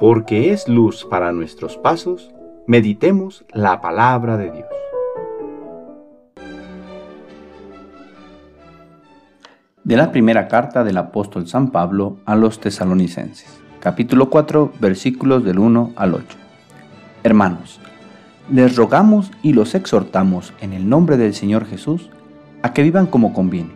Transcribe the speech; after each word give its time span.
porque 0.00 0.50
es 0.50 0.66
luz 0.66 1.04
para 1.04 1.30
nuestros 1.30 1.76
pasos, 1.76 2.30
meditemos 2.66 3.44
la 3.52 3.82
palabra 3.82 4.38
de 4.38 4.50
Dios. 4.50 4.66
De 9.84 9.96
la 9.98 10.10
primera 10.10 10.48
carta 10.48 10.84
del 10.84 10.96
apóstol 10.96 11.46
San 11.48 11.70
Pablo 11.70 12.16
a 12.24 12.34
los 12.34 12.60
tesalonicenses, 12.60 13.60
capítulo 13.78 14.30
4, 14.30 14.72
versículos 14.80 15.44
del 15.44 15.58
1 15.58 15.92
al 15.96 16.14
8. 16.14 16.24
Hermanos, 17.22 17.78
les 18.50 18.76
rogamos 18.76 19.30
y 19.42 19.52
los 19.52 19.74
exhortamos 19.74 20.54
en 20.62 20.72
el 20.72 20.88
nombre 20.88 21.18
del 21.18 21.34
Señor 21.34 21.66
Jesús 21.66 22.08
a 22.62 22.72
que 22.72 22.82
vivan 22.82 23.06
como 23.06 23.34
conviene, 23.34 23.74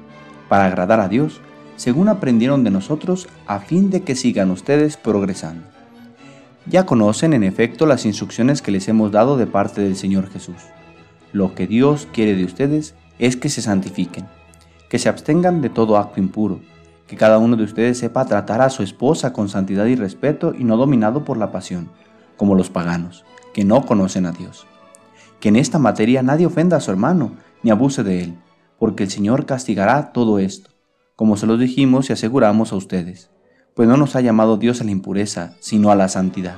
para 0.49 0.65
agradar 0.65 1.01
a 1.01 1.09
Dios, 1.09 1.43
según 1.77 2.09
aprendieron 2.09 2.65
de 2.65 2.71
nosotros, 2.71 3.29
a 3.47 3.59
fin 3.59 3.91
de 3.91 4.05
que 4.05 4.15
sigan 4.15 4.51
ustedes 4.51 4.97
progresando 4.97 5.74
ya 6.67 6.87
conocen 6.87 7.35
en 7.35 7.45
efecto 7.45 7.87
las 7.87 8.07
instrucciones 8.07 8.63
que 8.63 8.71
les 8.71 8.89
hemos 8.89 9.13
dado 9.13 9.37
de 9.37 9.47
parte 9.47 9.83
del 9.83 9.97
Señor 9.97 10.31
Jesús. 10.31 10.57
Lo 11.33 11.55
que 11.55 11.67
Dios 11.67 12.09
quiere 12.13 12.35
de 12.35 12.45
ustedes 12.45 12.95
es 13.19 13.37
que 13.37 13.49
se 13.49 13.61
santifiquen, 13.61 14.27
que 14.89 14.99
se 14.99 15.09
abstengan 15.09 15.61
de 15.61 15.69
todo 15.69 15.99
acto 15.99 16.21
impuro, 16.21 16.61
que 17.07 17.17
cada 17.17 17.39
uno 17.39 17.57
de 17.57 17.65
ustedes 17.65 17.99
sepa 17.99 18.25
tratar 18.25 18.63
a 18.63 18.71
su 18.71 18.83
esposa 18.83 19.33
con 19.33 19.49
santidad 19.49 19.87
y 19.87 19.95
respeto 19.95 20.55
y 20.57 20.65
no 20.65 20.77
dominado 20.77 21.25
por 21.25 21.37
la 21.37 21.53
pasión, 21.53 21.91
como 22.37 22.55
los 22.55 22.71
paganos, 22.71 23.25
que 23.53 23.65
no 23.65 23.85
conocen 23.85 24.27
a 24.27 24.33
Dios. 24.33 24.67
Que 25.41 25.51
en 25.51 25.57
esta 25.57 25.79
materia 25.79 26.23
nadie 26.23 26.47
ofenda 26.47 26.79
a 26.79 26.81
su 26.81 26.91
hermano, 26.91 27.33
ni 27.63 27.71
abuse 27.71 28.03
de 28.03 28.23
él, 28.23 28.39
porque 28.79 29.05
el 29.05 29.11
Señor 29.11 29.45
castigará 29.45 30.13
todo 30.13 30.39
esto, 30.39 30.71
como 31.15 31.37
se 31.37 31.47
lo 31.47 31.59
dijimos 31.59 32.09
y 32.09 32.15
aseguramos 32.15 32.73
a 32.73 32.77
ustedes 32.77 33.34
pues 33.75 33.89
no 33.89 33.97
nos 33.97 34.15
ha 34.17 34.21
llamado 34.21 34.57
Dios 34.57 34.81
a 34.81 34.85
la 34.85 34.93
impureza, 34.93 35.55
sino 35.59 35.91
a 35.91 35.97
la 35.97 36.09
santidad. 36.09 36.57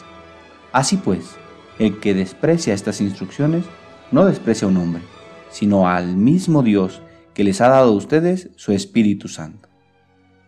Así 0.72 0.98
pues, 0.98 1.36
el 1.78 1.98
que 1.98 2.14
desprecia 2.14 2.74
estas 2.74 3.00
instrucciones, 3.00 3.64
no 4.12 4.26
desprecia 4.26 4.68
a 4.68 4.70
un 4.70 4.76
hombre, 4.76 5.02
sino 5.50 5.88
al 5.88 6.16
mismo 6.16 6.62
Dios 6.62 7.02
que 7.34 7.44
les 7.44 7.60
ha 7.60 7.68
dado 7.68 7.92
a 7.92 7.96
ustedes 7.96 8.50
su 8.56 8.72
Espíritu 8.72 9.28
Santo. 9.28 9.68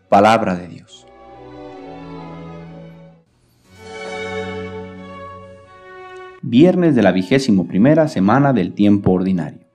Palabra 0.09 0.57
de 0.57 0.69
Dios. 0.69 1.07
Viernes 6.41 6.95
de 6.95 7.03
la 7.03 7.13
vigésimo 7.13 7.67
primera 7.67 8.09
semana 8.09 8.53
del 8.53 8.73
tiempo 8.73 9.13
ordinario. 9.13 9.67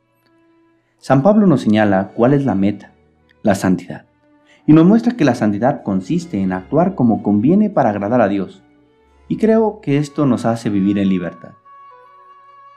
San 0.97 1.21
Pablo 1.21 1.45
nos 1.45 1.61
señala 1.61 2.11
cuál 2.15 2.33
es 2.33 2.45
la 2.45 2.55
meta, 2.55 2.93
la 3.41 3.55
santidad 3.55 4.05
y 4.65 4.73
nos 4.73 4.85
muestra 4.85 5.15
que 5.15 5.25
la 5.25 5.35
santidad 5.35 5.83
consiste 5.83 6.41
en 6.41 6.53
actuar 6.53 6.95
como 6.95 7.21
conviene 7.21 7.69
para 7.69 7.89
agradar 7.89 8.21
a 8.21 8.27
Dios. 8.27 8.63
Y 9.27 9.37
creo 9.37 9.81
que 9.81 9.97
esto 9.97 10.25
nos 10.25 10.45
hace 10.45 10.69
vivir 10.69 10.97
en 10.97 11.09
libertad. 11.09 11.51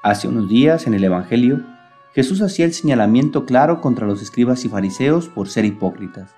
Hace 0.02 0.28
unos 0.28 0.48
días 0.48 0.86
en 0.86 0.94
el 0.94 1.04
Evangelio, 1.04 1.64
Jesús 2.12 2.40
hacía 2.40 2.64
el 2.64 2.72
señalamiento 2.72 3.44
claro 3.44 3.80
contra 3.80 4.06
los 4.06 4.22
escribas 4.22 4.64
y 4.64 4.68
fariseos 4.68 5.28
por 5.28 5.48
ser 5.48 5.64
hipócritas, 5.64 6.34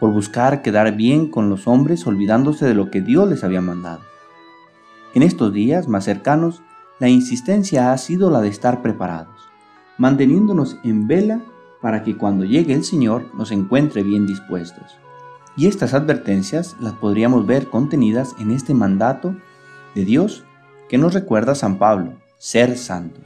por 0.00 0.12
buscar 0.12 0.62
quedar 0.62 0.96
bien 0.96 1.28
con 1.28 1.50
los 1.50 1.66
hombres 1.68 2.06
olvidándose 2.06 2.64
de 2.64 2.74
lo 2.74 2.90
que 2.90 3.00
Dios 3.00 3.28
les 3.28 3.44
había 3.44 3.60
mandado. 3.60 4.00
En 5.14 5.22
estos 5.22 5.52
días 5.52 5.88
más 5.88 6.04
cercanos, 6.04 6.62
la 6.98 7.08
insistencia 7.08 7.92
ha 7.92 7.98
sido 7.98 8.30
la 8.30 8.40
de 8.40 8.48
estar 8.48 8.82
preparados, 8.82 9.48
manteniéndonos 9.98 10.78
en 10.82 11.06
vela 11.06 11.40
para 11.80 12.02
que 12.02 12.16
cuando 12.16 12.44
llegue 12.44 12.74
el 12.74 12.84
Señor 12.84 13.26
nos 13.34 13.52
encuentre 13.52 14.02
bien 14.02 14.26
dispuestos. 14.26 14.96
Y 15.56 15.66
estas 15.66 15.94
advertencias 15.94 16.76
las 16.80 16.94
podríamos 16.94 17.46
ver 17.46 17.68
contenidas 17.68 18.34
en 18.38 18.50
este 18.50 18.74
mandato 18.74 19.36
de 19.94 20.04
Dios 20.04 20.44
que 20.88 20.98
nos 20.98 21.14
recuerda 21.14 21.54
San 21.54 21.78
Pablo, 21.78 22.14
ser 22.38 22.76
santos. 22.76 23.24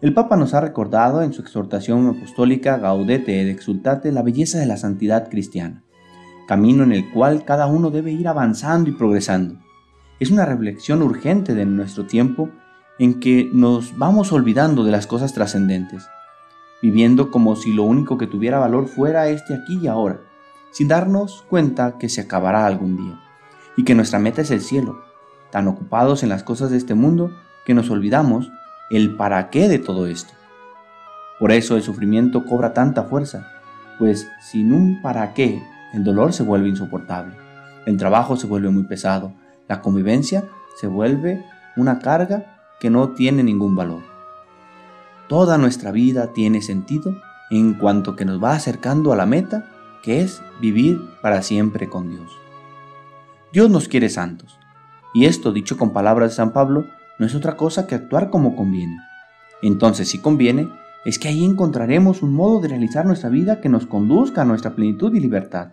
El 0.00 0.12
Papa 0.12 0.36
nos 0.36 0.52
ha 0.52 0.60
recordado 0.60 1.22
en 1.22 1.32
su 1.32 1.40
exhortación 1.40 2.06
apostólica 2.08 2.76
Gaudete 2.76 3.40
et 3.40 3.48
Exultate 3.48 4.12
la 4.12 4.22
belleza 4.22 4.58
de 4.58 4.66
la 4.66 4.76
santidad 4.76 5.30
cristiana, 5.30 5.82
camino 6.46 6.84
en 6.84 6.92
el 6.92 7.10
cual 7.10 7.44
cada 7.44 7.66
uno 7.66 7.90
debe 7.90 8.12
ir 8.12 8.28
avanzando 8.28 8.90
y 8.90 8.92
progresando. 8.92 9.58
Es 10.20 10.30
una 10.30 10.44
reflexión 10.44 11.02
urgente 11.02 11.54
de 11.54 11.64
nuestro 11.64 12.04
tiempo 12.04 12.50
en 12.98 13.18
que 13.18 13.48
nos 13.52 13.96
vamos 13.96 14.30
olvidando 14.30 14.84
de 14.84 14.92
las 14.92 15.06
cosas 15.06 15.32
trascendentes 15.32 16.06
viviendo 16.84 17.30
como 17.30 17.56
si 17.56 17.72
lo 17.72 17.84
único 17.84 18.18
que 18.18 18.26
tuviera 18.26 18.58
valor 18.58 18.88
fuera 18.88 19.28
este 19.28 19.54
aquí 19.54 19.78
y 19.80 19.86
ahora, 19.86 20.20
sin 20.70 20.86
darnos 20.86 21.42
cuenta 21.48 21.96
que 21.96 22.10
se 22.10 22.20
acabará 22.20 22.66
algún 22.66 22.98
día, 22.98 23.18
y 23.74 23.84
que 23.84 23.94
nuestra 23.94 24.18
meta 24.18 24.42
es 24.42 24.50
el 24.50 24.60
cielo, 24.60 25.02
tan 25.50 25.66
ocupados 25.66 26.22
en 26.22 26.28
las 26.28 26.42
cosas 26.42 26.70
de 26.70 26.76
este 26.76 26.92
mundo 26.92 27.30
que 27.64 27.72
nos 27.72 27.88
olvidamos 27.88 28.52
el 28.90 29.16
para 29.16 29.48
qué 29.48 29.66
de 29.70 29.78
todo 29.78 30.06
esto. 30.06 30.34
Por 31.40 31.52
eso 31.52 31.76
el 31.76 31.82
sufrimiento 31.82 32.44
cobra 32.44 32.74
tanta 32.74 33.04
fuerza, 33.04 33.48
pues 33.98 34.28
sin 34.42 34.74
un 34.74 35.00
para 35.00 35.32
qué 35.32 35.62
el 35.94 36.04
dolor 36.04 36.34
se 36.34 36.42
vuelve 36.42 36.68
insoportable, 36.68 37.34
el 37.86 37.96
trabajo 37.96 38.36
se 38.36 38.46
vuelve 38.46 38.68
muy 38.68 38.84
pesado, 38.84 39.32
la 39.70 39.80
convivencia 39.80 40.44
se 40.78 40.86
vuelve 40.86 41.42
una 41.78 41.98
carga 41.98 42.58
que 42.78 42.90
no 42.90 43.14
tiene 43.14 43.42
ningún 43.42 43.74
valor. 43.74 44.13
Toda 45.28 45.56
nuestra 45.56 45.90
vida 45.90 46.34
tiene 46.34 46.60
sentido 46.60 47.16
en 47.50 47.74
cuanto 47.74 48.14
que 48.14 48.26
nos 48.26 48.42
va 48.42 48.52
acercando 48.52 49.10
a 49.10 49.16
la 49.16 49.24
meta, 49.24 49.64
que 50.02 50.20
es 50.20 50.42
vivir 50.60 51.00
para 51.22 51.40
siempre 51.40 51.88
con 51.88 52.10
Dios. 52.10 52.30
Dios 53.50 53.70
nos 53.70 53.88
quiere 53.88 54.10
santos, 54.10 54.58
y 55.14 55.24
esto, 55.24 55.52
dicho 55.52 55.78
con 55.78 55.94
palabras 55.94 56.30
de 56.30 56.36
San 56.36 56.52
Pablo, 56.52 56.84
no 57.18 57.24
es 57.24 57.34
otra 57.34 57.56
cosa 57.56 57.86
que 57.86 57.94
actuar 57.94 58.28
como 58.28 58.54
conviene. 58.54 58.98
Entonces, 59.62 60.10
si 60.10 60.20
conviene, 60.20 60.68
es 61.06 61.18
que 61.18 61.28
ahí 61.28 61.42
encontraremos 61.42 62.22
un 62.22 62.34
modo 62.34 62.60
de 62.60 62.68
realizar 62.68 63.06
nuestra 63.06 63.30
vida 63.30 63.62
que 63.62 63.70
nos 63.70 63.86
conduzca 63.86 64.42
a 64.42 64.44
nuestra 64.44 64.74
plenitud 64.74 65.14
y 65.14 65.20
libertad. 65.20 65.72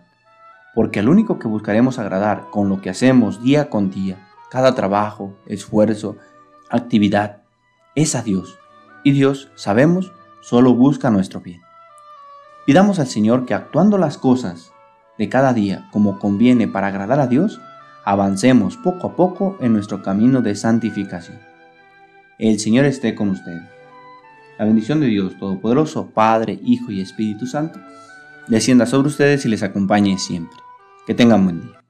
Porque 0.74 1.00
al 1.00 1.10
único 1.10 1.38
que 1.38 1.48
buscaremos 1.48 1.98
agradar 1.98 2.46
con 2.50 2.70
lo 2.70 2.80
que 2.80 2.88
hacemos 2.88 3.42
día 3.42 3.68
con 3.68 3.90
día, 3.90 4.28
cada 4.50 4.74
trabajo, 4.74 5.36
esfuerzo, 5.46 6.16
actividad, 6.70 7.42
es 7.94 8.14
a 8.14 8.22
Dios 8.22 8.61
y 9.04 9.12
Dios, 9.12 9.50
sabemos, 9.54 10.12
solo 10.40 10.74
busca 10.74 11.10
nuestro 11.10 11.40
bien. 11.40 11.60
Pidamos 12.66 12.98
al 12.98 13.08
Señor 13.08 13.44
que 13.46 13.54
actuando 13.54 13.98
las 13.98 14.18
cosas 14.18 14.72
de 15.18 15.28
cada 15.28 15.52
día 15.52 15.88
como 15.92 16.18
conviene 16.18 16.68
para 16.68 16.88
agradar 16.88 17.20
a 17.20 17.26
Dios, 17.26 17.60
avancemos 18.04 18.76
poco 18.76 19.08
a 19.08 19.16
poco 19.16 19.56
en 19.60 19.72
nuestro 19.72 20.02
camino 20.02 20.42
de 20.42 20.54
santificación. 20.54 21.38
El 22.38 22.58
Señor 22.58 22.84
esté 22.84 23.14
con 23.14 23.30
ustedes. 23.30 23.62
La 24.58 24.64
bendición 24.64 25.00
de 25.00 25.06
Dios 25.06 25.36
Todopoderoso, 25.38 26.10
Padre, 26.10 26.58
Hijo 26.62 26.92
y 26.92 27.00
Espíritu 27.00 27.46
Santo, 27.46 27.80
descienda 28.48 28.86
sobre 28.86 29.08
ustedes 29.08 29.44
y 29.44 29.48
les 29.48 29.62
acompañe 29.62 30.18
siempre. 30.18 30.56
Que 31.06 31.14
tengan 31.14 31.44
buen 31.44 31.62
día. 31.62 31.81